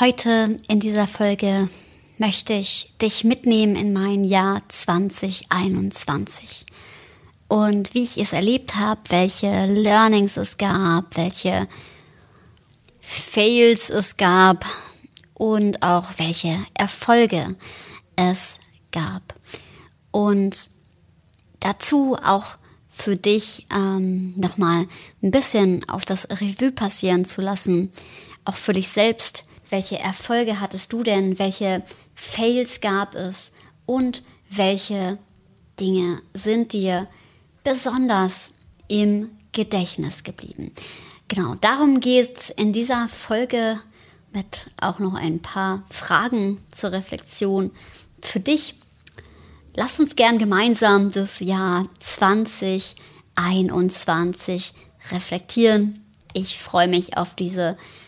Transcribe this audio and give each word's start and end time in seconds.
Heute 0.00 0.56
in 0.66 0.80
dieser 0.80 1.06
Folge 1.06 1.68
möchte 2.18 2.52
ich 2.52 2.92
dich 3.00 3.22
mitnehmen 3.22 3.76
in 3.76 3.92
mein 3.92 4.24
Jahr 4.24 4.60
2021 4.68 6.66
und 7.46 7.94
wie 7.94 8.02
ich 8.02 8.18
es 8.18 8.32
erlebt 8.32 8.74
habe, 8.74 9.00
welche 9.10 9.66
Learnings 9.66 10.36
es 10.36 10.58
gab, 10.58 11.16
welche 11.16 11.68
Fails 13.00 13.88
es 13.88 14.16
gab 14.16 14.66
und 15.32 15.80
auch 15.84 16.06
welche 16.16 16.58
Erfolge 16.74 17.54
es 18.16 18.58
gab. 18.90 19.36
Und 20.10 20.72
dazu 21.60 22.16
auch 22.20 22.56
für 22.88 23.14
dich 23.14 23.68
ähm, 23.72 24.34
nochmal 24.36 24.88
ein 25.22 25.30
bisschen 25.30 25.88
auf 25.88 26.04
das 26.04 26.28
Revue 26.30 26.72
passieren 26.72 27.24
zu 27.24 27.40
lassen, 27.40 27.92
auch 28.44 28.56
für 28.56 28.72
dich 28.72 28.88
selbst. 28.88 29.44
Welche 29.74 29.98
Erfolge 29.98 30.60
hattest 30.60 30.92
du 30.92 31.02
denn? 31.02 31.40
Welche 31.40 31.82
Fails 32.14 32.80
gab 32.80 33.16
es? 33.16 33.54
Und 33.86 34.22
welche 34.48 35.18
Dinge 35.80 36.22
sind 36.32 36.72
dir 36.72 37.08
besonders 37.64 38.52
im 38.86 39.30
Gedächtnis 39.50 40.22
geblieben? 40.22 40.70
Genau, 41.26 41.56
darum 41.56 41.98
geht 41.98 42.38
es 42.38 42.50
in 42.50 42.72
dieser 42.72 43.08
Folge 43.08 43.80
mit 44.32 44.70
auch 44.80 45.00
noch 45.00 45.14
ein 45.14 45.42
paar 45.42 45.82
Fragen 45.90 46.60
zur 46.70 46.92
Reflexion 46.92 47.72
für 48.22 48.38
dich 48.38 48.76
Lass 49.74 49.98
uns 49.98 50.14
gern 50.14 50.38
gemeinsam 50.38 51.10
das 51.10 51.40
Jahr 51.40 51.88
2021 51.98 54.74
reflektieren. 55.10 56.00
Ich 56.32 56.60
freue 56.60 56.86
mich 56.86 57.16
auf 57.16 57.34
diese 57.34 57.70
Folge, 57.70 58.03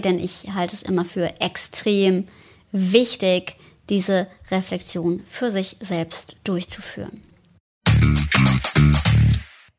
denn 0.00 0.18
ich 0.18 0.54
halte 0.54 0.74
es 0.74 0.82
immer 0.82 1.04
für 1.04 1.40
extrem 1.40 2.26
wichtig, 2.72 3.56
diese 3.88 4.26
Reflexion 4.50 5.22
für 5.26 5.50
sich 5.50 5.76
selbst 5.80 6.36
durchzuführen. 6.44 7.22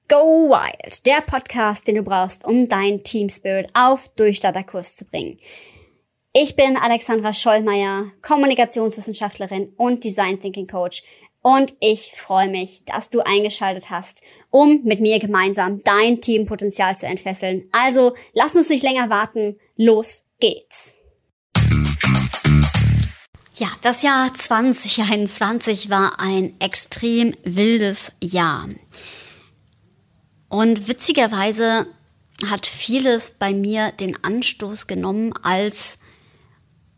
Go 0.08 0.50
Wild, 0.50 1.06
der 1.06 1.22
Podcast, 1.22 1.88
den 1.88 1.96
du 1.96 2.04
brauchst, 2.04 2.46
um 2.46 2.68
dein 2.68 3.04
Team 3.04 3.30
Spirit 3.30 3.70
auf 3.74 4.10
Durchstarterkurs 4.10 4.98
zu 4.98 5.06
bringen. 5.06 5.40
Ich 6.34 6.56
bin 6.56 6.78
Alexandra 6.78 7.34
Schollmeier, 7.34 8.12
Kommunikationswissenschaftlerin 8.22 9.74
und 9.78 10.04
Design 10.04 10.40
Thinking 10.40 10.68
Coach 10.68 11.04
und 11.44 11.74
ich 11.80 12.12
freue 12.16 12.50
mich, 12.50 12.84
dass 12.86 13.10
du 13.10 13.22
eingeschaltet 13.22 13.90
hast, 13.90 14.22
um 14.52 14.84
mit 14.84 15.00
mir 15.00 15.18
gemeinsam 15.18 15.82
dein 15.84 16.22
Teampotenzial 16.22 16.96
zu 16.98 17.08
entfesseln. 17.08 17.68
Also 17.72 18.14
lass 18.34 18.56
uns 18.56 18.70
nicht 18.70 18.84
länger 18.84 19.10
warten. 19.10 19.58
Los 19.84 20.26
geht's. 20.40 20.96
Ja, 23.56 23.68
das 23.82 24.04
Jahr 24.04 24.32
2021 24.32 25.90
war 25.90 26.20
ein 26.20 26.54
extrem 26.60 27.34
wildes 27.44 28.12
Jahr. 28.22 28.70
Und 30.50 30.88
witzigerweise 30.88 31.88
hat 32.48 32.68
vieles 32.68 33.32
bei 33.40 33.56
mir 33.56 33.92
den 33.92 34.24
Anstoß 34.24 34.86
genommen, 34.86 35.34
als 35.42 35.98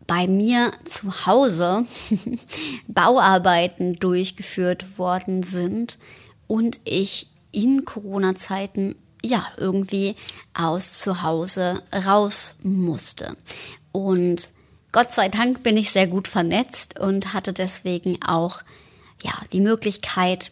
bei 0.05 0.27
mir 0.27 0.73
zu 0.83 1.25
Hause 1.25 1.85
Bauarbeiten 2.89 3.93
durchgeführt 3.93 4.97
worden 4.97 5.41
sind 5.41 5.99
und 6.47 6.81
ich 6.83 7.29
in 7.53 7.85
Corona-Zeiten 7.85 8.95
ja 9.23 9.45
irgendwie 9.57 10.15
aus 10.53 10.99
zu 10.99 11.23
Hause 11.23 11.81
raus 11.93 12.55
musste. 12.63 13.35
Und 13.91 14.51
Gott 14.91 15.11
sei 15.11 15.29
Dank 15.29 15.63
bin 15.63 15.77
ich 15.77 15.91
sehr 15.91 16.07
gut 16.07 16.27
vernetzt 16.27 16.99
und 16.99 17.33
hatte 17.33 17.53
deswegen 17.53 18.21
auch 18.23 18.61
ja 19.23 19.33
die 19.51 19.61
Möglichkeit 19.61 20.51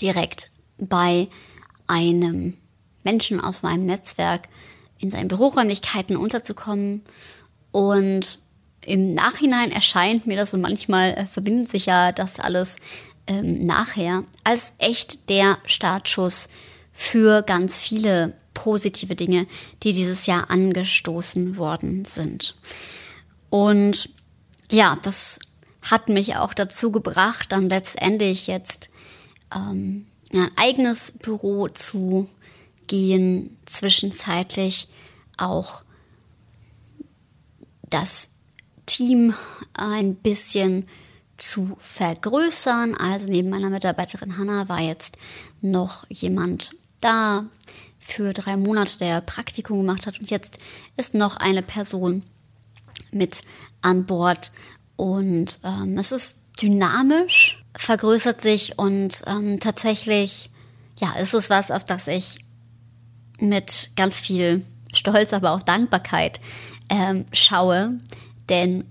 direkt 0.00 0.50
bei 0.78 1.28
einem 1.86 2.54
Menschen 3.02 3.40
aus 3.40 3.62
meinem 3.62 3.86
Netzwerk 3.86 4.48
in 4.98 5.10
seinen 5.10 5.28
Büroräumlichkeiten 5.28 6.16
unterzukommen 6.16 7.02
und 7.72 8.38
im 8.84 9.14
Nachhinein 9.14 9.72
erscheint 9.72 10.26
mir 10.26 10.36
das 10.36 10.50
so 10.52 10.58
manchmal 10.58 11.14
äh, 11.14 11.26
verbindet 11.26 11.70
sich 11.70 11.86
ja 11.86 12.12
das 12.12 12.38
alles 12.38 12.76
ähm, 13.26 13.66
nachher 13.66 14.24
als 14.44 14.74
echt 14.78 15.28
der 15.28 15.58
Startschuss 15.64 16.48
für 16.92 17.42
ganz 17.42 17.78
viele 17.78 18.36
positive 18.54 19.16
Dinge, 19.16 19.46
die 19.82 19.92
dieses 19.92 20.26
Jahr 20.26 20.50
angestoßen 20.50 21.56
worden 21.56 22.04
sind. 22.04 22.54
Und 23.50 24.08
ja, 24.70 24.98
das 25.02 25.40
hat 25.82 26.08
mich 26.08 26.36
auch 26.36 26.54
dazu 26.54 26.92
gebracht, 26.92 27.50
dann 27.50 27.68
letztendlich 27.68 28.46
jetzt 28.46 28.90
ähm, 29.54 30.06
ein 30.32 30.50
eigenes 30.56 31.12
Büro 31.12 31.68
zu 31.68 32.28
gehen, 32.86 33.56
zwischenzeitlich 33.66 34.88
auch 35.36 35.82
das 37.90 38.36
Team 38.86 39.34
ein 39.74 40.14
bisschen 40.14 40.88
zu 41.36 41.74
vergrößern. 41.78 42.94
Also 42.94 43.30
neben 43.30 43.50
meiner 43.50 43.70
Mitarbeiterin 43.70 44.38
Hanna 44.38 44.68
war 44.68 44.80
jetzt 44.80 45.16
noch 45.60 46.08
jemand 46.08 46.70
da 47.04 47.44
für 47.98 48.32
drei 48.32 48.56
Monate, 48.56 48.98
der 48.98 49.20
Praktikum 49.20 49.78
gemacht 49.78 50.06
hat. 50.06 50.18
Und 50.18 50.30
jetzt 50.30 50.58
ist 50.96 51.14
noch 51.14 51.36
eine 51.36 51.62
Person 51.62 52.24
mit 53.10 53.42
an 53.80 54.04
Bord. 54.06 54.52
Und 54.96 55.58
ähm, 55.64 55.98
es 55.98 56.12
ist 56.12 56.60
dynamisch, 56.60 57.64
vergrößert 57.76 58.40
sich 58.40 58.78
und 58.78 59.22
ähm, 59.26 59.58
tatsächlich, 59.60 60.50
ja, 60.98 61.12
ist 61.14 61.34
es 61.34 61.50
was, 61.50 61.70
auf 61.70 61.84
das 61.84 62.06
ich 62.06 62.44
mit 63.40 63.90
ganz 63.96 64.20
viel 64.20 64.64
Stolz, 64.92 65.32
aber 65.32 65.52
auch 65.52 65.62
Dankbarkeit 65.62 66.40
ähm, 66.88 67.24
schaue. 67.32 67.98
Denn 68.48 68.84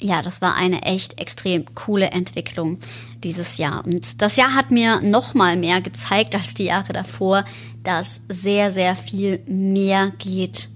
ja, 0.00 0.22
das 0.22 0.42
war 0.42 0.54
eine 0.54 0.82
echt 0.82 1.20
extrem 1.20 1.74
coole 1.74 2.10
Entwicklung 2.10 2.78
dieses 3.24 3.58
Jahr. 3.58 3.84
Und 3.84 4.22
das 4.22 4.36
Jahr 4.36 4.54
hat 4.54 4.70
mir 4.70 5.00
noch 5.00 5.34
mal 5.34 5.56
mehr 5.56 5.80
gezeigt 5.80 6.34
als 6.34 6.54
die 6.54 6.66
Jahre 6.66 6.92
davor, 6.92 7.44
dass 7.82 8.20
sehr, 8.28 8.70
sehr 8.70 8.94
viel 8.96 9.40
mehr 9.46 10.12
geht, 10.18 10.68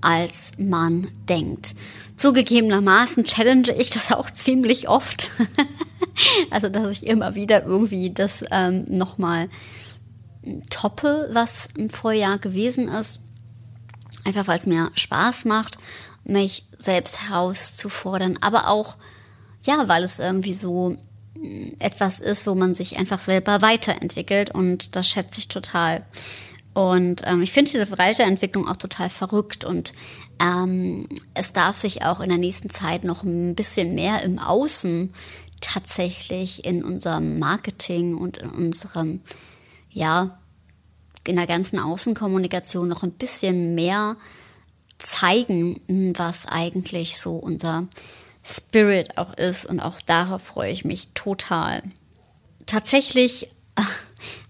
als 0.00 0.52
man 0.58 1.08
denkt. 1.28 1.74
Zugegebenermaßen 2.16 3.24
challenge 3.24 3.72
ich 3.78 3.90
das 3.90 4.10
auch 4.10 4.30
ziemlich 4.34 4.88
oft. 4.88 5.30
also, 6.50 6.68
dass 6.68 6.90
ich 6.90 7.06
immer 7.06 7.34
wieder 7.34 7.64
irgendwie 7.64 8.10
das 8.10 8.44
ähm, 8.50 8.86
nochmal 8.88 9.48
toppe, 10.70 11.28
was 11.32 11.68
im 11.76 11.88
Vorjahr 11.88 12.38
gewesen 12.38 12.88
ist. 12.88 13.20
Einfach 14.24 14.48
weil 14.48 14.58
es 14.58 14.66
mir 14.66 14.90
Spaß 14.94 15.44
macht 15.44 15.78
mich 16.24 16.64
selbst 16.78 17.28
herauszufordern, 17.28 18.38
aber 18.40 18.68
auch, 18.68 18.96
ja, 19.64 19.88
weil 19.88 20.02
es 20.02 20.18
irgendwie 20.18 20.54
so 20.54 20.96
etwas 21.80 22.20
ist, 22.20 22.46
wo 22.46 22.54
man 22.54 22.74
sich 22.74 22.98
einfach 22.98 23.18
selber 23.18 23.62
weiterentwickelt 23.62 24.50
und 24.50 24.94
das 24.96 25.08
schätze 25.08 25.38
ich 25.38 25.48
total. 25.48 26.04
Und 26.74 27.22
ähm, 27.26 27.42
ich 27.42 27.52
finde 27.52 27.72
diese 27.72 27.98
Weiterentwicklung 27.98 28.68
auch 28.68 28.76
total 28.76 29.10
verrückt 29.10 29.64
und 29.64 29.92
ähm, 30.40 31.06
es 31.34 31.52
darf 31.52 31.76
sich 31.76 32.04
auch 32.04 32.20
in 32.20 32.30
der 32.30 32.38
nächsten 32.38 32.70
Zeit 32.70 33.04
noch 33.04 33.22
ein 33.22 33.54
bisschen 33.54 33.94
mehr 33.94 34.22
im 34.22 34.38
Außen 34.38 35.12
tatsächlich 35.60 36.64
in 36.64 36.84
unserem 36.84 37.38
Marketing 37.38 38.16
und 38.16 38.38
in 38.38 38.50
unserem, 38.50 39.20
ja, 39.90 40.38
in 41.26 41.36
der 41.36 41.46
ganzen 41.46 41.78
Außenkommunikation 41.78 42.88
noch 42.88 43.02
ein 43.02 43.12
bisschen 43.12 43.74
mehr 43.74 44.16
zeigen, 44.98 46.14
was 46.16 46.46
eigentlich 46.46 47.18
so 47.18 47.36
unser 47.36 47.86
Spirit 48.44 49.18
auch 49.18 49.34
ist. 49.34 49.64
Und 49.64 49.80
auch 49.80 50.00
darauf 50.02 50.42
freue 50.42 50.72
ich 50.72 50.84
mich 50.84 51.08
total. 51.14 51.82
Tatsächlich 52.66 53.48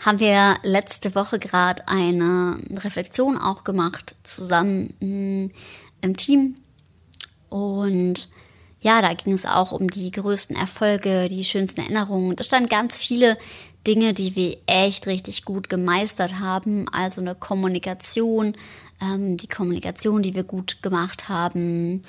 haben 0.05 0.21
wir 0.21 0.56
letzte 0.62 1.15
Woche 1.15 1.39
gerade 1.39 1.87
eine 1.89 2.56
Reflexion 2.71 3.39
auch 3.39 3.65
gemacht, 3.65 4.17
zusammen 4.23 4.94
hm, 5.00 5.50
im 6.00 6.17
Team. 6.17 6.56
Und 7.49 8.29
ja, 8.81 9.00
da 9.00 9.15
ging 9.15 9.33
es 9.33 9.47
auch 9.47 9.73
um 9.73 9.89
die 9.89 10.11
größten 10.11 10.56
Erfolge, 10.56 11.29
die 11.29 11.44
schönsten 11.44 11.83
Erinnerungen. 11.83 12.35
Da 12.35 12.43
standen 12.43 12.69
ganz 12.69 12.97
viele 12.97 13.39
Dinge, 13.87 14.12
die 14.12 14.35
wir 14.35 14.56
echt 14.67 15.06
richtig 15.06 15.44
gut 15.44 15.69
gemeistert 15.69 16.41
haben. 16.41 16.89
Also 16.91 17.21
eine 17.21 17.35
Kommunikation, 17.35 18.56
ähm, 19.00 19.37
die 19.37 19.49
Kommunikation, 19.49 20.23
die 20.23 20.35
wir 20.35 20.44
gut 20.44 20.83
gemacht 20.83 21.29
haben. 21.29 22.03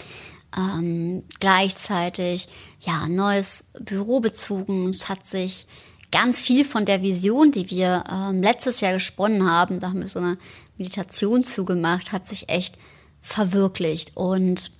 Ähm, 0.55 1.23
gleichzeitig, 1.39 2.47
ja, 2.79 3.07
neues 3.07 3.71
Büro 3.79 4.19
bezogen. 4.19 4.89
Es 4.89 5.09
hat 5.09 5.25
sich 5.25 5.67
ganz 6.11 6.41
viel 6.41 6.63
von 6.63 6.85
der 6.85 7.01
Vision, 7.01 7.51
die 7.51 7.69
wir 7.71 8.03
ähm, 8.11 8.41
letztes 8.43 8.81
Jahr 8.81 8.93
gesponnen 8.93 9.49
haben, 9.49 9.79
da 9.79 9.89
haben 9.89 10.01
wir 10.01 10.07
so 10.07 10.19
eine 10.19 10.37
Meditation 10.77 11.43
zugemacht, 11.43 12.11
hat 12.11 12.27
sich 12.27 12.49
echt 12.49 12.77
verwirklicht. 13.21 14.15
Und 14.15 14.71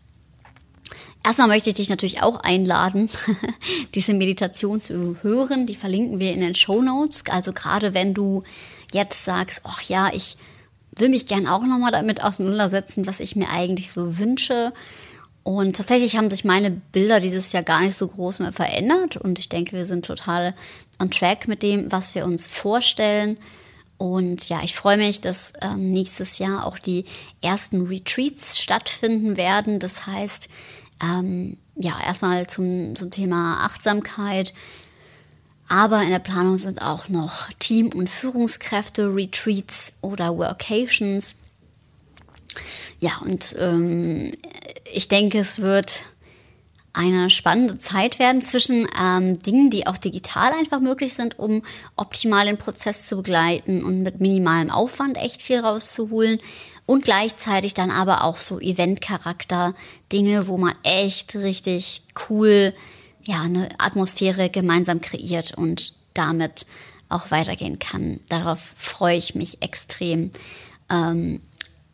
Erstmal 1.25 1.47
möchte 1.47 1.69
ich 1.69 1.75
dich 1.75 1.89
natürlich 1.89 2.21
auch 2.21 2.41
einladen, 2.41 3.09
diese 3.95 4.13
Meditation 4.13 4.81
zu 4.81 5.17
hören. 5.21 5.65
Die 5.65 5.75
verlinken 5.75 6.19
wir 6.19 6.33
in 6.33 6.41
den 6.41 6.53
Show 6.53 6.81
Notes. 6.81 7.23
Also 7.29 7.53
gerade 7.53 7.93
wenn 7.93 8.13
du 8.13 8.43
jetzt 8.91 9.23
sagst, 9.23 9.61
ach 9.63 9.81
ja, 9.83 10.11
ich 10.13 10.35
will 10.97 11.07
mich 11.07 11.25
gern 11.25 11.47
auch 11.47 11.63
nochmal 11.63 11.93
damit 11.93 12.21
auseinandersetzen, 12.23 13.07
was 13.07 13.21
ich 13.21 13.37
mir 13.37 13.49
eigentlich 13.49 13.89
so 13.89 14.17
wünsche. 14.19 14.73
Und 15.43 15.75
tatsächlich 15.75 16.15
haben 16.15 16.31
sich 16.31 16.45
meine 16.45 16.71
Bilder 16.71 17.19
dieses 17.19 17.51
Jahr 17.51 17.63
gar 17.63 17.81
nicht 17.81 17.97
so 17.97 18.07
groß 18.07 18.39
mehr 18.39 18.53
verändert. 18.53 19.17
Und 19.17 19.39
ich 19.39 19.49
denke, 19.49 19.73
wir 19.73 19.83
sind 19.83 20.05
total 20.05 20.55
on 20.99 21.11
track 21.11 21.49
mit 21.49 21.63
dem, 21.63 21.91
was 21.91 22.15
wir 22.15 22.25
uns 22.25 22.47
vorstellen. 22.47 23.37
Und 23.97 24.47
ja, 24.49 24.61
ich 24.63 24.75
freue 24.75 24.97
mich, 24.97 25.21
dass 25.21 25.53
ähm, 25.61 25.91
nächstes 25.91 26.39
Jahr 26.39 26.65
auch 26.65 26.79
die 26.79 27.05
ersten 27.41 27.87
Retreats 27.87 28.59
stattfinden 28.59 29.35
werden. 29.35 29.79
Das 29.79 30.07
heißt, 30.07 30.47
ähm, 31.01 31.57
ja, 31.75 31.93
erstmal 32.05 32.47
zum, 32.47 32.95
zum 32.95 33.11
Thema 33.11 33.65
Achtsamkeit. 33.65 34.53
Aber 35.67 36.01
in 36.03 36.09
der 36.09 36.19
Planung 36.19 36.57
sind 36.57 36.81
auch 36.81 37.09
noch 37.09 37.51
Team- 37.59 37.91
und 37.93 38.09
Führungskräfte-Retreats 38.09 39.93
oder 40.01 40.37
Workations. 40.37 41.35
Ja, 42.99 43.17
und 43.23 43.55
ähm, 43.59 44.31
ich 44.93 45.07
denke, 45.07 45.39
es 45.39 45.61
wird 45.61 46.05
eine 46.93 47.31
spannende 47.31 47.79
Zeit 47.79 48.19
werden 48.19 48.41
zwischen 48.43 48.87
ähm, 49.01 49.39
Dingen, 49.39 49.71
die 49.71 49.87
auch 49.87 49.97
digital 49.97 50.53
einfach 50.53 50.79
möglich 50.79 51.15
sind, 51.15 51.39
um 51.39 51.63
optimal 51.95 52.45
den 52.45 52.57
Prozess 52.57 53.07
zu 53.07 53.17
begleiten 53.17 53.83
und 53.83 54.03
mit 54.03 54.21
minimalem 54.21 54.69
Aufwand 54.69 55.17
echt 55.17 55.41
viel 55.41 55.59
rauszuholen. 55.59 56.39
Und 56.85 57.05
gleichzeitig 57.05 57.73
dann 57.73 57.89
aber 57.89 58.23
auch 58.23 58.37
so 58.37 58.59
Event-Charakter, 58.59 59.73
Dinge, 60.11 60.47
wo 60.47 60.57
man 60.57 60.73
echt 60.83 61.35
richtig 61.35 62.03
cool 62.29 62.73
ja, 63.23 63.41
eine 63.41 63.69
Atmosphäre 63.79 64.49
gemeinsam 64.49 65.01
kreiert 65.01 65.57
und 65.57 65.93
damit 66.13 66.65
auch 67.09 67.31
weitergehen 67.31 67.79
kann. 67.79 68.19
Darauf 68.27 68.73
freue 68.77 69.17
ich 69.17 69.33
mich 69.33 69.61
extrem. 69.61 70.31
Ähm, 70.89 71.41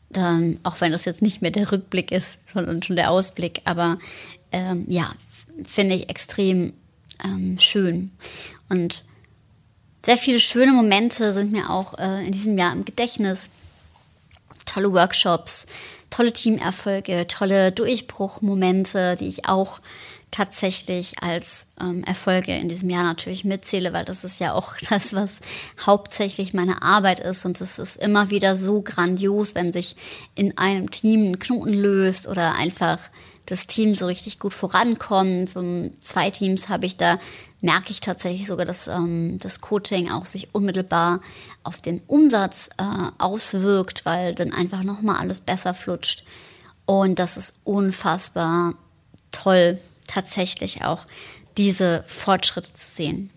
dann, 0.10 0.60
auch 0.64 0.82
wenn 0.82 0.92
das 0.92 1.06
jetzt 1.06 1.22
nicht 1.22 1.42
mehr 1.42 1.52
der 1.52 1.72
Rückblick 1.72 2.12
ist, 2.12 2.40
sondern 2.52 2.82
schon 2.82 2.96
der 2.96 3.12
Ausblick. 3.12 3.62
Aber 3.66 4.00
ähm, 4.52 4.86
ja, 4.88 5.12
finde 5.66 5.96
ich 5.96 6.10
extrem 6.10 6.74
ähm, 7.24 7.58
schön. 7.60 8.12
Und 8.70 9.04
sehr 10.06 10.18
viele 10.18 10.40
schöne 10.40 10.72
Momente 10.72 11.34
sind 11.34 11.52
mir 11.52 11.70
auch 11.70 11.98
äh, 11.98 12.26
in 12.26 12.32
diesem 12.32 12.58
Jahr 12.58 12.74
im 12.74 12.86
Gedächtnis. 12.86 13.50
Tolle 14.66 14.92
Workshops, 14.94 15.68
tolle 16.10 16.34
Teamerfolge, 16.34 17.28
tolle 17.28 17.72
Durchbruchmomente, 17.72 19.16
die 19.16 19.28
ich 19.28 19.46
auch 19.48 19.80
tatsächlich 20.32 21.24
als 21.24 21.68
ähm, 21.82 22.04
Erfolge 22.04 22.56
in 22.56 22.70
diesem 22.70 22.90
Jahr 22.90 23.04
natürlich 23.04 23.46
mitzähle, 23.46 23.94
weil 23.94 24.06
das 24.06 24.24
ist 24.24 24.40
ja 24.40 24.54
auch 24.54 24.76
das, 24.90 25.14
was 25.14 25.40
hauptsächlich 25.86 26.54
meine 26.54 26.82
Arbeit 26.82 27.20
ist. 27.20 27.46
Und 27.46 27.60
es 27.62 27.80
ist 27.80 27.98
immer 27.98 28.30
wieder 28.30 28.56
so 28.56 28.82
grandios, 28.82 29.56
wenn 29.56 29.72
sich 29.72 29.96
in 30.36 30.58
einem 30.58 30.92
Team 30.92 31.32
ein 31.32 31.40
Knoten 31.40 31.74
löst 31.74 32.28
oder 32.28 32.56
einfach 32.56 33.00
das 33.46 33.66
Team 33.66 33.96
so 33.96 34.06
richtig 34.06 34.38
gut 34.38 34.54
vorankommt. 34.54 35.52
So 35.52 35.90
zwei 36.00 36.30
Teams 36.30 36.70
habe 36.70 36.86
ich 36.86 36.98
da, 36.98 37.20
merke 37.62 37.92
ich 37.92 38.00
tatsächlich 38.00 38.48
sogar, 38.48 38.66
dass 38.66 38.88
ähm, 38.88 39.38
das 39.40 39.62
Coaching 39.62 40.10
auch 40.10 40.26
sich 40.26 40.54
unmittelbar 40.54 41.22
auf 41.64 41.82
den 41.82 42.02
Umsatz 42.08 42.70
äh, 42.78 42.84
auswirkt, 43.18 44.06
weil 44.06 44.34
dann 44.34 44.54
einfach 44.54 44.84
nochmal 44.84 45.18
alles 45.18 45.42
besser 45.42 45.74
flutscht. 45.74 46.24
Und 46.86 47.20
das 47.20 47.38
ist 47.38 47.56
unfassbar 47.66 48.74
toll, 49.32 49.80
tatsächlich 50.08 50.84
auch 50.84 51.06
diese 51.58 52.04
Fortschritte 52.08 52.74
zu 52.74 52.90
sehen. 52.90 53.30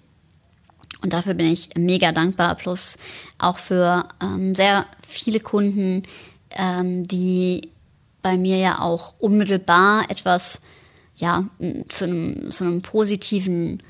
Und 1.02 1.12
dafür 1.12 1.34
bin 1.34 1.52
ich 1.52 1.70
mega 1.74 2.12
dankbar, 2.12 2.54
plus 2.54 2.98
auch 3.38 3.58
für 3.58 4.08
ähm, 4.22 4.54
sehr 4.54 4.86
viele 5.06 5.40
Kunden, 5.40 6.04
ähm, 6.50 7.06
die 7.06 7.70
bei 8.22 8.36
mir 8.36 8.58
ja 8.58 8.80
auch 8.80 9.14
unmittelbar 9.18 10.08
etwas 10.08 10.62
ja, 11.16 11.44
zu 11.88 12.04
einem, 12.04 12.50
zu 12.50 12.64
einem 12.64 12.82
positiven 12.82 13.82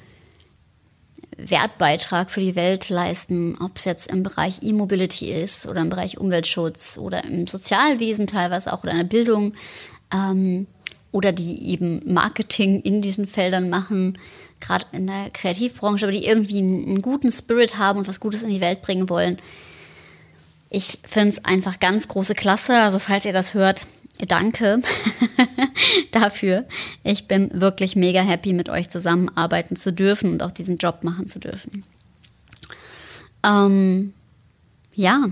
Wertbeitrag 1.37 2.31
für 2.31 2.41
die 2.41 2.55
Welt 2.55 2.89
leisten, 2.89 3.57
ob 3.61 3.77
es 3.77 3.85
jetzt 3.85 4.11
im 4.11 4.23
Bereich 4.23 4.63
E-Mobility 4.63 5.33
ist 5.33 5.67
oder 5.67 5.81
im 5.81 5.91
Bereich 5.91 6.19
Umweltschutz 6.19 6.99
oder 6.99 7.25
im 7.25 7.47
Sozialwesen 7.47 8.27
teilweise 8.27 8.73
auch 8.73 8.83
oder 8.83 8.93
in 8.93 8.99
der 8.99 9.05
Bildung. 9.05 9.55
Ähm, 10.13 10.67
oder 11.13 11.31
die 11.31 11.69
eben 11.69 12.01
Marketing 12.07 12.81
in 12.81 13.03
diesen 13.03 13.27
Feldern 13.27 13.69
machen, 13.69 14.19
gerade 14.61 14.87
in 14.93 15.07
der 15.07 15.31
Kreativbranche, 15.31 16.07
aber 16.07 16.13
die 16.13 16.25
irgendwie 16.25 16.59
einen, 16.59 16.89
einen, 16.89 17.03
guten 17.03 17.31
Spirit 17.31 17.79
haben 17.79 17.99
und 17.99 18.09
was 18.09 18.19
Gutes 18.19 18.43
in 18.43 18.51
die 18.51 18.63
Welt 18.63 18.81
bringen 18.81 19.11
wollen. 19.11 19.37
Ich 20.71 21.01
finde 21.07 21.29
es 21.29 21.45
einfach 21.45 21.81
ganz 21.81 22.09
große 22.09 22.35
Klasse. 22.35 22.81
Also 22.81 22.99
falls 22.99 23.27
ihr 23.27 23.35
das 23.35 23.53
hört, 23.53 23.87
danke 24.27 24.81
dafür. 26.13 26.67
Ich 27.05 27.29
bin 27.29 27.51
wirklich 27.61 27.97
mega 27.97 28.21
happy, 28.21 28.53
mit 28.53 28.69
euch 28.69 28.89
zusammenarbeiten 28.89 29.77
zu 29.77 29.93
dürfen 29.93 30.33
und 30.33 30.43
auch 30.43 30.51
diesen 30.51 30.77
Job 30.77 31.05
machen 31.05 31.29
zu 31.29 31.39
dürfen. 31.39 31.85
Ähm, 33.45 34.15
ja, 34.95 35.31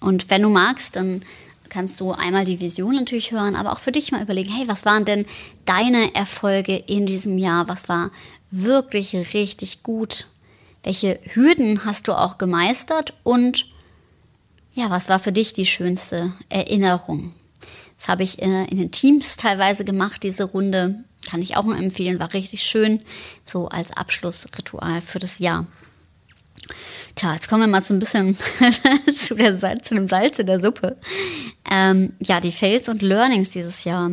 und 0.00 0.30
wenn 0.30 0.42
du 0.42 0.48
magst, 0.48 0.96
dann 0.96 1.22
kannst 1.68 2.00
du 2.00 2.12
einmal 2.12 2.44
die 2.44 2.60
Vision 2.60 2.94
natürlich 2.94 3.32
hören, 3.32 3.54
aber 3.54 3.72
auch 3.72 3.80
für 3.80 3.92
dich 3.92 4.12
mal 4.12 4.22
überlegen, 4.22 4.50
hey, 4.50 4.68
was 4.68 4.84
waren 4.84 5.04
denn 5.04 5.26
deine 5.64 6.14
Erfolge 6.14 6.76
in 6.76 7.06
diesem 7.06 7.38
Jahr? 7.38 7.68
Was 7.68 7.88
war 7.88 8.10
wirklich 8.50 9.14
richtig 9.34 9.82
gut? 9.82 10.26
Welche 10.82 11.20
Hürden 11.34 11.84
hast 11.84 12.08
du 12.08 12.14
auch 12.14 12.38
gemeistert? 12.38 13.14
Und 13.22 13.66
ja, 14.72 14.90
was 14.90 15.08
war 15.08 15.18
für 15.18 15.32
dich 15.32 15.52
die 15.52 15.66
schönste 15.66 16.32
Erinnerung? 16.48 17.34
Das 17.98 18.08
habe 18.08 18.22
ich 18.22 18.40
in, 18.40 18.64
in 18.66 18.78
den 18.78 18.90
Teams 18.90 19.36
teilweise 19.36 19.84
gemacht, 19.84 20.22
diese 20.22 20.44
Runde. 20.44 21.04
Kann 21.28 21.42
ich 21.42 21.56
auch 21.56 21.64
nur 21.64 21.76
empfehlen, 21.76 22.20
war 22.20 22.32
richtig 22.32 22.62
schön, 22.62 23.02
so 23.44 23.68
als 23.68 23.94
Abschlussritual 23.96 25.02
für 25.02 25.18
das 25.18 25.40
Jahr. 25.40 25.66
Tja, 27.16 27.34
jetzt 27.34 27.48
kommen 27.48 27.62
wir 27.62 27.68
mal 27.68 27.82
so 27.82 27.92
ein 27.92 27.98
bisschen 27.98 28.36
zu, 29.14 29.34
der 29.34 29.58
Salz, 29.58 29.88
zu 29.88 29.94
dem 29.94 30.06
Salz 30.06 30.38
in 30.38 30.46
der 30.46 30.60
Suppe. 30.60 30.96
Ähm, 31.68 32.12
ja, 32.20 32.40
die 32.40 32.52
Fails 32.52 32.88
und 32.88 33.02
Learnings 33.02 33.50
dieses 33.50 33.84
Jahr. 33.84 34.12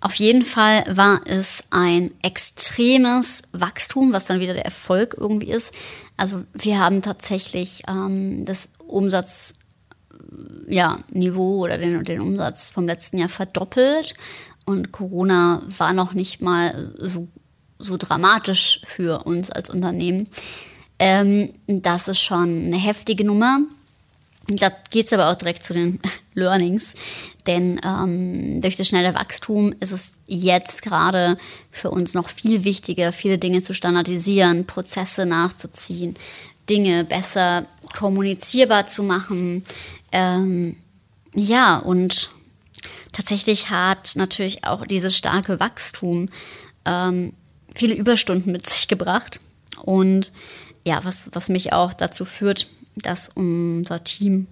Auf 0.00 0.14
jeden 0.14 0.44
Fall 0.44 0.84
war 0.88 1.20
es 1.26 1.62
ein 1.70 2.10
extremes 2.22 3.42
Wachstum, 3.52 4.12
was 4.12 4.26
dann 4.26 4.40
wieder 4.40 4.54
der 4.54 4.64
Erfolg 4.64 5.14
irgendwie 5.16 5.50
ist. 5.50 5.72
Also 6.16 6.42
wir 6.52 6.80
haben 6.80 7.00
tatsächlich 7.02 7.82
ähm, 7.88 8.44
das 8.44 8.70
Umsatzniveau 8.88 9.61
ja, 10.68 10.98
oder 11.12 11.78
den, 11.78 12.02
den 12.04 12.20
Umsatz 12.20 12.70
vom 12.70 12.86
letzten 12.86 13.18
Jahr 13.18 13.28
verdoppelt. 13.28 14.14
Und 14.64 14.92
Corona 14.92 15.62
war 15.76 15.92
noch 15.92 16.14
nicht 16.14 16.40
mal 16.40 16.94
so, 16.98 17.28
so 17.78 17.96
dramatisch 17.96 18.80
für 18.84 19.24
uns 19.24 19.50
als 19.50 19.70
Unternehmen. 19.70 20.28
Ähm, 20.98 21.52
das 21.66 22.08
ist 22.08 22.20
schon 22.20 22.66
eine 22.66 22.78
heftige 22.78 23.24
Nummer. 23.24 23.60
Da 24.48 24.70
geht 24.90 25.06
es 25.06 25.12
aber 25.12 25.30
auch 25.30 25.36
direkt 25.36 25.64
zu 25.64 25.72
den 25.72 26.00
Learnings, 26.34 26.94
denn 27.46 27.80
ähm, 27.84 28.60
durch 28.60 28.76
das 28.76 28.88
schnelle 28.88 29.14
Wachstum 29.14 29.74
ist 29.80 29.92
es 29.92 30.20
jetzt 30.26 30.82
gerade 30.82 31.38
für 31.70 31.90
uns 31.90 32.14
noch 32.14 32.28
viel 32.28 32.64
wichtiger, 32.64 33.12
viele 33.12 33.38
Dinge 33.38 33.62
zu 33.62 33.74
standardisieren, 33.74 34.66
Prozesse 34.66 35.26
nachzuziehen, 35.26 36.16
Dinge 36.68 37.04
besser 37.04 37.64
kommunizierbar 37.96 38.86
zu 38.86 39.02
machen. 39.02 39.64
Ähm, 40.12 40.76
ja, 41.34 41.78
und 41.78 42.30
tatsächlich 43.12 43.70
hat 43.70 44.12
natürlich 44.16 44.64
auch 44.64 44.86
dieses 44.86 45.16
starke 45.16 45.58
Wachstum 45.58 46.28
ähm, 46.84 47.32
viele 47.74 47.94
Überstunden 47.94 48.52
mit 48.52 48.66
sich 48.66 48.88
gebracht. 48.88 49.40
Und 49.82 50.32
ja, 50.84 51.04
was, 51.04 51.30
was 51.32 51.48
mich 51.48 51.72
auch 51.72 51.94
dazu 51.94 52.24
führt, 52.24 52.66
dass 52.96 53.30
unser 53.30 54.04
Team 54.04 54.46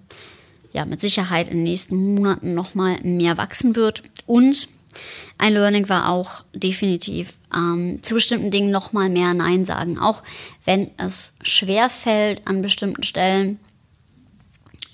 ja 0.73 0.85
mit 0.85 1.01
Sicherheit 1.01 1.47
in 1.47 1.57
den 1.57 1.63
nächsten 1.63 2.15
Monaten 2.15 2.53
nochmal 2.53 2.97
mehr 3.03 3.37
wachsen 3.37 3.75
wird. 3.75 4.03
Und 4.25 4.67
ein 5.37 5.53
Learning 5.53 5.89
war 5.89 6.09
auch 6.09 6.43
definitiv 6.53 7.37
ähm, 7.53 8.01
zu 8.01 8.15
bestimmten 8.15 8.51
Dingen 8.51 8.71
nochmal 8.71 9.09
mehr 9.09 9.33
Nein 9.33 9.65
sagen, 9.65 9.97
auch 9.97 10.23
wenn 10.65 10.91
es 10.97 11.37
schwer 11.43 11.89
fällt 11.89 12.47
an 12.47 12.61
bestimmten 12.61 13.03
Stellen. 13.03 13.59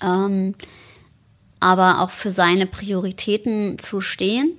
Ähm, 0.02 0.54
aber 1.60 2.00
auch 2.00 2.10
für 2.10 2.30
seine 2.30 2.66
Prioritäten 2.66 3.78
zu 3.78 4.00
stehen, 4.00 4.52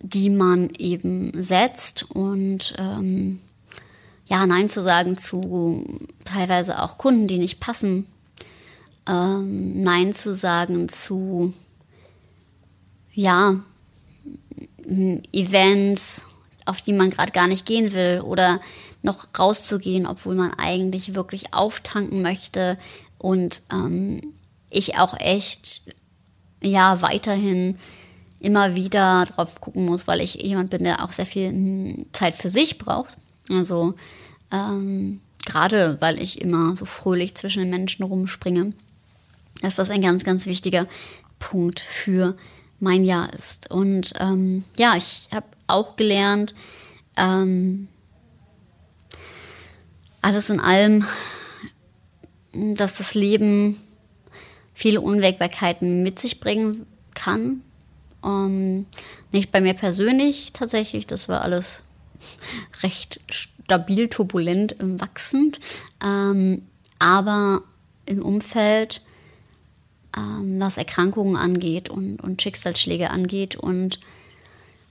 die 0.00 0.30
man 0.30 0.70
eben 0.78 1.32
setzt 1.42 2.08
und 2.10 2.74
ähm, 2.78 3.40
ja, 4.26 4.46
Nein 4.46 4.68
zu 4.68 4.82
sagen 4.82 5.18
zu 5.18 5.84
teilweise 6.24 6.82
auch 6.82 6.98
Kunden, 6.98 7.26
die 7.26 7.38
nicht 7.38 7.60
passen. 7.60 8.06
Ähm, 9.08 9.82
Nein 9.82 10.12
zu 10.12 10.34
sagen 10.34 10.88
zu, 10.88 11.52
ja, 13.12 13.56
Events, 15.32 16.34
auf 16.64 16.82
die 16.82 16.92
man 16.92 17.10
gerade 17.10 17.32
gar 17.32 17.46
nicht 17.46 17.66
gehen 17.66 17.92
will 17.92 18.20
oder 18.20 18.60
noch 19.02 19.26
rauszugehen, 19.38 20.06
obwohl 20.06 20.34
man 20.34 20.52
eigentlich 20.54 21.14
wirklich 21.14 21.54
auftanken 21.54 22.22
möchte 22.22 22.78
und 23.18 23.62
ähm, 23.72 24.20
ich 24.70 24.98
auch 24.98 25.18
echt 25.18 25.82
ja 26.62 27.02
weiterhin 27.02 27.78
immer 28.40 28.74
wieder 28.74 29.24
drauf 29.24 29.60
gucken 29.60 29.84
muss, 29.84 30.06
weil 30.06 30.20
ich 30.20 30.34
jemand 30.34 30.70
bin, 30.70 30.84
der 30.84 31.02
auch 31.02 31.12
sehr 31.12 31.26
viel 31.26 31.48
hm, 31.48 32.06
Zeit 32.12 32.34
für 32.34 32.48
sich 32.48 32.78
braucht. 32.78 33.16
Also 33.50 33.94
ähm, 34.52 35.20
gerade 35.44 36.00
weil 36.00 36.20
ich 36.20 36.40
immer 36.40 36.76
so 36.76 36.84
fröhlich 36.84 37.34
zwischen 37.34 37.60
den 37.60 37.70
Menschen 37.70 38.04
rumspringe, 38.04 38.70
dass 39.62 39.76
das 39.76 39.90
ein 39.90 40.02
ganz, 40.02 40.24
ganz 40.24 40.46
wichtiger 40.46 40.86
Punkt 41.38 41.80
für 41.80 42.36
mein 42.80 43.04
Jahr 43.04 43.32
ist. 43.34 43.70
Und 43.70 44.14
ähm, 44.20 44.64
ja, 44.76 44.96
ich 44.96 45.28
habe 45.32 45.46
auch 45.66 45.96
gelernt, 45.96 46.54
ähm, 47.16 47.88
alles 50.22 50.50
in 50.50 50.60
allem, 50.60 51.04
dass 52.76 52.96
das 52.98 53.14
Leben 53.14 53.76
viele 54.74 55.00
Unwägbarkeiten 55.00 56.02
mit 56.02 56.18
sich 56.18 56.40
bringen 56.40 56.86
kann. 57.14 57.62
Ähm, 58.24 58.86
nicht 59.32 59.50
bei 59.50 59.60
mir 59.60 59.74
persönlich 59.74 60.52
tatsächlich, 60.52 61.06
das 61.06 61.28
war 61.28 61.42
alles 61.42 61.82
recht 62.82 63.20
stabil, 63.30 64.08
turbulent, 64.08 64.76
wachsend, 64.78 65.58
ähm, 66.04 66.62
aber 66.98 67.62
im 68.06 68.22
Umfeld, 68.22 69.02
ähm, 70.16 70.60
was 70.60 70.78
Erkrankungen 70.78 71.36
angeht 71.36 71.90
und, 71.90 72.20
und 72.20 72.40
Schicksalsschläge 72.40 73.10
angeht. 73.10 73.56
Und 73.56 74.00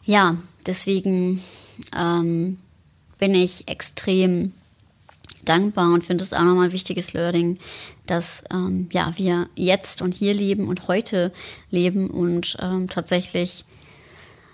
ja, 0.04 0.38
deswegen 0.66 1.42
ähm, 1.98 2.60
bin 3.18 3.34
ich 3.34 3.68
extrem 3.68 4.54
dankbar 5.48 5.94
und 5.94 6.04
finde 6.04 6.24
es 6.24 6.34
auch 6.34 6.44
nochmal 6.44 6.66
ein 6.66 6.74
wichtiges 6.74 7.14
Learning, 7.14 7.58
dass 8.06 8.44
ähm, 8.52 8.90
ja, 8.92 9.14
wir 9.18 9.50
jetzt 9.56 10.02
und 10.02 10.16
hier 10.16 10.34
leben 10.34 10.68
und 10.68 10.88
heute 10.88 11.32
leben 11.72 12.10
und 12.10 12.58
ähm, 12.62 12.88
tatsächlich, 12.88 13.66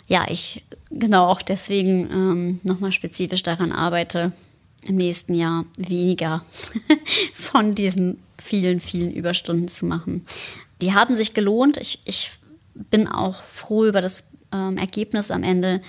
ja, 0.08 0.26
ich 0.30 0.64
genau 0.90 1.28
auch 1.28 1.42
deswegen 1.42 2.10
ähm, 2.12 2.60
nochmal 2.64 2.92
spezifisch 2.92 3.44
daran 3.44 3.72
arbeite, 3.72 4.32
im 4.88 4.96
nächsten 4.96 5.34
Jahr 5.34 5.66
weniger 5.78 6.44
von 7.34 7.74
diesen 7.74 8.20
vielen, 8.38 8.80
vielen 8.80 9.14
Überstunden 9.14 9.70
zu 9.70 9.86
machen. 9.86 10.26
Die 10.82 10.94
haben 10.94 11.16
sich 11.16 11.34
gelohnt. 11.34 11.78
Ich, 11.78 12.00
ich 12.06 12.32
bin 12.74 13.08
auch 13.08 13.42
froh 13.44 13.86
über 13.86 14.02
das 14.02 14.26
ähm, 14.52 14.78
Ergebnis 14.78 15.32
am 15.32 15.44
Ende. 15.44 15.82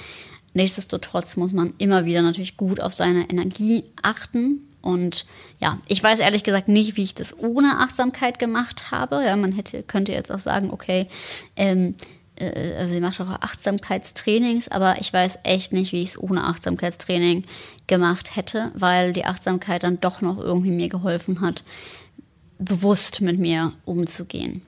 Nichtsdestotrotz 0.52 1.36
muss 1.36 1.52
man 1.52 1.74
immer 1.78 2.04
wieder 2.04 2.22
natürlich 2.22 2.56
gut 2.56 2.78
auf 2.78 2.94
seine 2.94 3.28
Energie 3.28 3.84
achten 4.02 4.68
und 4.84 5.24
ja, 5.60 5.78
ich 5.88 6.02
weiß 6.02 6.18
ehrlich 6.18 6.44
gesagt 6.44 6.68
nicht, 6.68 6.96
wie 6.96 7.02
ich 7.02 7.14
das 7.14 7.38
ohne 7.38 7.80
Achtsamkeit 7.80 8.38
gemacht 8.38 8.90
habe. 8.90 9.24
Ja, 9.24 9.34
man 9.34 9.52
hätte, 9.52 9.82
könnte 9.82 10.12
jetzt 10.12 10.30
auch 10.30 10.38
sagen, 10.38 10.70
okay, 10.70 11.08
ähm, 11.56 11.94
äh, 12.36 12.86
sie 12.88 13.00
macht 13.00 13.18
auch 13.20 13.30
Achtsamkeitstrainings, 13.30 14.68
aber 14.68 15.00
ich 15.00 15.10
weiß 15.10 15.38
echt 15.44 15.72
nicht, 15.72 15.92
wie 15.92 16.02
ich 16.02 16.10
es 16.10 16.22
ohne 16.22 16.44
Achtsamkeitstraining 16.44 17.44
gemacht 17.86 18.36
hätte, 18.36 18.72
weil 18.74 19.14
die 19.14 19.24
Achtsamkeit 19.24 19.84
dann 19.84 20.00
doch 20.00 20.20
noch 20.20 20.38
irgendwie 20.38 20.70
mir 20.70 20.90
geholfen 20.90 21.40
hat, 21.40 21.64
bewusst 22.58 23.22
mit 23.22 23.38
mir 23.38 23.72
umzugehen. 23.86 24.60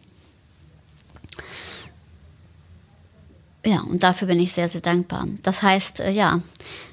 Ja, 3.67 3.81
und 3.81 4.03
dafür 4.03 4.29
bin 4.29 4.41
ich 4.41 4.53
sehr, 4.53 4.71
sehr 4.71 4.81
dankbar. 4.81 5.27
Das 5.43 5.63
heißt, 5.63 6.01
äh, 6.01 6.11
ja, 6.11 6.41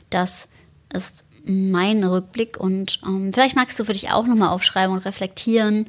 das 0.09 0.49
ist 0.93 1.25
mein 1.45 2.03
Rückblick 2.03 2.57
und 2.57 2.99
ähm, 3.05 3.31
vielleicht 3.31 3.55
magst 3.55 3.79
du 3.79 3.83
für 3.83 3.93
dich 3.93 4.11
auch 4.11 4.25
nochmal 4.25 4.49
aufschreiben 4.49 4.95
und 4.95 5.05
reflektieren, 5.05 5.87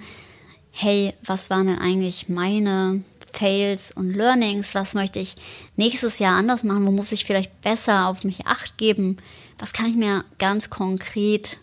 hey, 0.73 1.15
was 1.25 1.51
waren 1.51 1.69
denn 1.69 1.79
eigentlich 1.79 2.29
meine 2.29 3.05
Fails 3.33 3.93
und 3.93 4.15
Learnings? 4.15 4.75
Was 4.75 4.95
möchte 4.95 5.21
ich 5.21 5.37
nächstes 5.77 6.19
Jahr 6.19 6.37
anders 6.37 6.65
machen? 6.65 6.87
Wo 6.87 6.91
muss 6.91 7.13
ich 7.13 7.25
vielleicht 7.25 7.61
besser 7.61 8.09
auf 8.09 8.25
mich 8.25 8.47
acht 8.47 8.77
geben? 8.77 9.17
Was 9.59 9.73
kann 9.73 9.87
ich 9.87 9.97
mir 9.97 10.25
ganz 10.39 10.71
konkret 10.71 11.59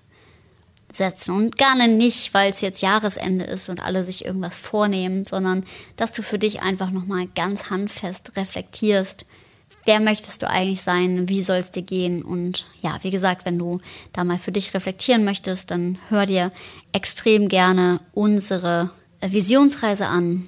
setzen? 0.93 1.35
Und 1.35 1.57
gerne 1.57 1.89
nicht, 1.89 2.33
weil 2.33 2.49
es 2.49 2.61
jetzt 2.61 2.81
Jahresende 2.81 3.45
ist 3.45 3.67
und 3.67 3.83
alle 3.83 4.03
sich 4.03 4.25
irgendwas 4.25 4.59
vornehmen, 4.59 5.25
sondern 5.25 5.65
dass 5.97 6.13
du 6.13 6.23
für 6.23 6.39
dich 6.39 6.61
einfach 6.61 6.91
nochmal 6.91 7.27
ganz 7.35 7.69
handfest 7.69 8.37
reflektierst, 8.37 9.25
wer 9.85 9.99
möchtest 9.99 10.41
du 10.41 10.49
eigentlich 10.49 10.81
sein, 10.81 11.29
wie 11.29 11.41
soll 11.41 11.57
es 11.57 11.71
dir 11.71 11.81
gehen. 11.81 12.23
Und 12.23 12.65
ja, 12.81 12.97
wie 13.01 13.09
gesagt, 13.09 13.45
wenn 13.45 13.57
du 13.57 13.79
da 14.13 14.23
mal 14.23 14.37
für 14.37 14.51
dich 14.51 14.73
reflektieren 14.73 15.23
möchtest, 15.23 15.71
dann 15.71 15.97
hör 16.09 16.25
dir 16.25 16.51
extrem 16.93 17.47
gerne 17.47 17.99
unsere 18.13 18.89
Visionsreise 19.21 20.07
an. 20.07 20.47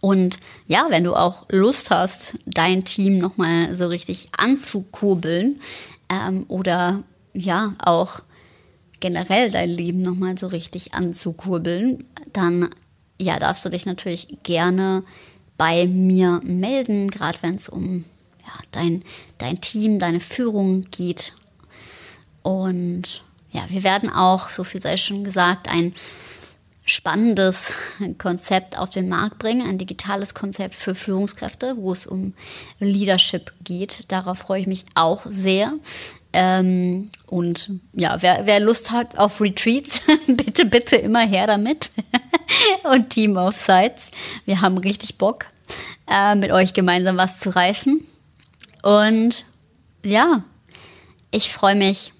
Und 0.00 0.38
ja, 0.66 0.86
wenn 0.90 1.04
du 1.04 1.14
auch 1.14 1.46
Lust 1.50 1.90
hast, 1.90 2.38
dein 2.46 2.84
Team 2.84 3.18
nochmal 3.18 3.74
so 3.74 3.88
richtig 3.88 4.28
anzukurbeln 4.36 5.60
ähm, 6.08 6.44
oder 6.48 7.02
ja, 7.34 7.74
auch 7.84 8.20
generell 9.00 9.50
dein 9.50 9.70
Leben 9.70 10.02
nochmal 10.02 10.38
so 10.38 10.46
richtig 10.48 10.94
anzukurbeln, 10.94 11.98
dann 12.32 12.68
ja, 13.20 13.38
darfst 13.38 13.64
du 13.64 13.68
dich 13.68 13.86
natürlich 13.86 14.38
gerne 14.44 15.02
bei 15.56 15.86
mir 15.86 16.40
melden, 16.44 17.10
gerade 17.10 17.38
wenn 17.42 17.56
es 17.56 17.68
um 17.68 18.04
ja, 18.48 18.54
dein, 18.72 19.02
dein 19.36 19.60
Team, 19.60 19.98
deine 19.98 20.20
Führung 20.20 20.82
geht. 20.90 21.34
Und 22.42 23.22
ja, 23.50 23.62
wir 23.68 23.82
werden 23.82 24.10
auch, 24.10 24.50
so 24.50 24.64
viel 24.64 24.80
sei 24.80 24.96
schon 24.96 25.22
gesagt, 25.22 25.68
ein 25.68 25.94
spannendes 26.84 27.74
Konzept 28.16 28.78
auf 28.78 28.88
den 28.88 29.10
Markt 29.10 29.38
bringen, 29.38 29.68
ein 29.68 29.76
digitales 29.76 30.32
Konzept 30.32 30.74
für 30.74 30.94
Führungskräfte, 30.94 31.76
wo 31.76 31.92
es 31.92 32.06
um 32.06 32.32
Leadership 32.78 33.52
geht. 33.62 34.04
Darauf 34.08 34.38
freue 34.38 34.62
ich 34.62 34.66
mich 34.66 34.86
auch 34.94 35.26
sehr. 35.26 35.74
Ähm, 36.32 37.10
und 37.26 37.70
ja, 37.92 38.20
wer, 38.20 38.46
wer 38.46 38.60
Lust 38.60 38.90
hat 38.90 39.18
auf 39.18 39.40
Retreats, 39.40 40.00
bitte, 40.26 40.64
bitte 40.64 40.96
immer 40.96 41.26
her 41.26 41.46
damit. 41.46 41.90
und 42.84 43.10
Team 43.10 43.36
of 43.36 43.54
Sites. 43.54 44.10
Wir 44.46 44.62
haben 44.62 44.78
richtig 44.78 45.18
Bock, 45.18 45.44
äh, 46.06 46.34
mit 46.34 46.50
euch 46.52 46.72
gemeinsam 46.72 47.18
was 47.18 47.38
zu 47.38 47.54
reißen. 47.54 48.00
Und 48.82 49.44
ja, 50.04 50.42
ich 51.30 51.52
freue 51.52 51.74
mich 51.74 52.12